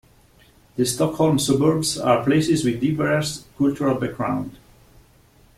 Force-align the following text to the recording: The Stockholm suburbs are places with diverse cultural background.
The 0.77 0.83
Stockholm 0.87 1.37
suburbs 1.37 1.95
are 1.95 2.23
places 2.23 2.65
with 2.65 2.81
diverse 2.81 3.45
cultural 3.55 3.99
background. 3.99 4.57